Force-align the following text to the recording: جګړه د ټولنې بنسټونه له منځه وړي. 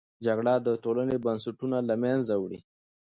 جګړه 0.25 0.53
د 0.67 0.67
ټولنې 0.83 1.15
بنسټونه 1.25 1.77
له 1.89 1.95
منځه 2.03 2.33
وړي. 2.43 2.59